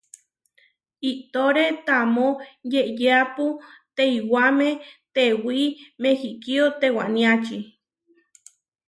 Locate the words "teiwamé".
3.95-4.69